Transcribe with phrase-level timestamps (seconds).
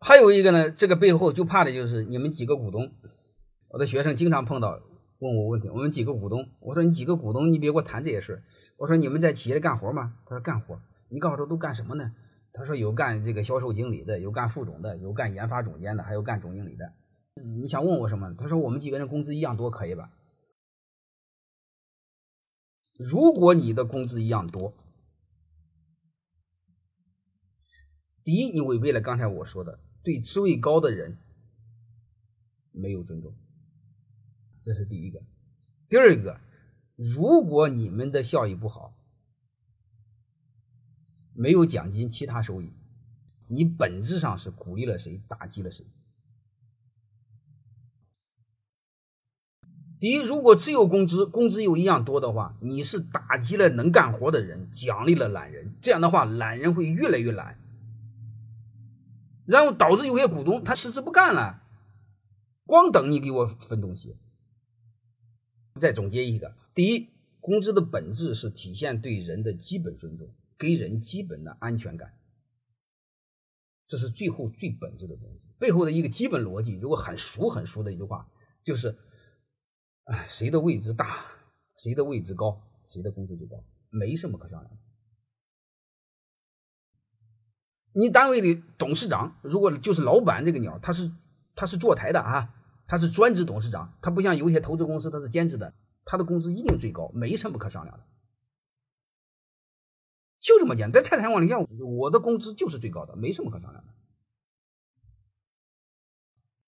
[0.00, 2.92] 还有一个呢，这个背后就怕的就是你们几个股东。
[3.68, 4.80] 我的学生经常碰到
[5.18, 8.42] 问我问题，我们几个股东，我说你几个股东，你别给我谈这些事
[8.78, 10.16] 我说你们在企业里干活吗？
[10.24, 10.80] 他说干活。
[11.10, 12.14] 你告诉我都干什么呢？
[12.52, 16.92] 他说有干这个销售经理的，有干副总的，有干研发总监的，还有干总经理的。
[17.34, 18.34] 你想问我什么？
[18.36, 20.10] 他说我们几个人工资一样多，可以吧？
[22.96, 24.74] 如果你的工资一样多，
[28.24, 31.18] 第一，你违背了刚才我说的对职位高的人
[32.72, 33.34] 没有尊重，
[34.60, 35.22] 这是第一个。
[35.88, 36.40] 第二个，
[36.96, 38.94] 如果你们的效益不好，
[41.34, 42.72] 没有奖金、其他收益，
[43.48, 45.84] 你本质上是鼓励了谁，打击了谁？
[49.98, 55.74] 第一，如果只有工资，工资又一样多的话，你是打击了能干活的人，奖励了懒人。
[55.78, 57.58] 这样的话，懒人会越来越懒，
[59.50, 61.62] 然后导致有些股东他辞职不干了，
[62.64, 64.16] 光等你给我分东西。
[65.80, 67.08] 再总结一个：第一，
[67.40, 72.16] 工资的本质是体现对人的基本尊重，给人基本的安全感，
[73.84, 75.40] 这是最后最本质的东西。
[75.58, 78.30] 背后的一个基本逻辑，如果很熟很熟的一句话，
[78.62, 78.96] 就是。
[80.04, 81.24] 哎，谁的位置大，
[81.76, 84.80] 谁的位置高，谁的工资就高，没什么可商量的。
[87.92, 91.10] 你单位的董事长，如果就是老板这个鸟，他是
[91.54, 92.54] 他是坐台的啊，
[92.86, 95.74] 他是专职董事长，他不像有些投资公司他是兼职的，
[96.04, 98.04] 他的工资一定最高，没什么可商量的。
[100.38, 103.92] 就这么简单，在泰坦网里看，我的工资就是最高的，没什么可商量的。